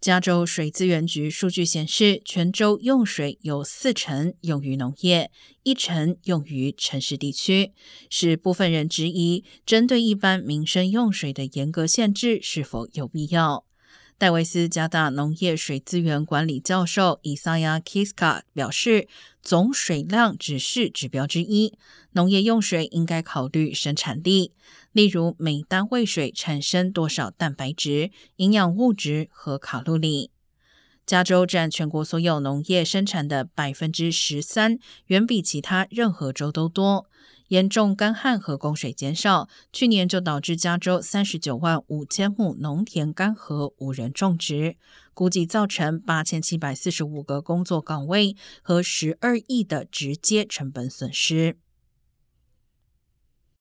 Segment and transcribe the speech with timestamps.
[0.00, 5.30] 加州水资源局数据显示，全州用水有四成用于农业，
[5.64, 7.72] 一成用于城市地区，
[8.08, 13.67] 是部分人质疑针对一般民生用水的严格限制是否有必要。
[14.18, 19.06] 戴维斯加大农业水资源管理教授伊萨亚·基斯卡表示，
[19.40, 21.74] 总水量只是指标之一，
[22.14, 24.50] 农业用水应该考虑生产力，
[24.90, 30.32] 例如每单位水产生多少蛋白质、营养物质和卡路里。
[31.08, 37.06] 加州占全国所有农业生产的百分之十三，远比其他任何州都多。
[37.46, 44.76] 严重干旱和供水减少，去年就导致加州三十九万五千亩农田干涸，无人种植，
[45.14, 51.56] 估计造成八千七百四十五个工作岗位和十二亿的直接成本损失。